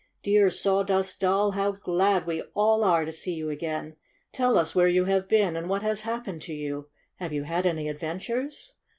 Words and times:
"Dear 0.23 0.49
Sawdust 0.49 1.19
Doll, 1.21 1.51
how 1.51 1.73
glad 1.73 2.25
we 2.25 2.41
all 2.55 2.83
are 2.83 3.05
to 3.05 3.11
see 3.11 3.33
you 3.35 3.51
again! 3.51 3.97
Tell 4.31 4.57
us 4.57 4.73
where 4.73 4.87
you 4.87 5.05
have 5.05 5.29
been 5.29 5.55
and 5.55 5.69
what 5.69 5.83
has 5.83 6.01
happened 6.01 6.41
to 6.41 6.55
you. 6.55 6.89
Have 7.17 7.33
you 7.33 7.43
had 7.43 7.67
any 7.67 7.87
adventures?" 7.87 8.73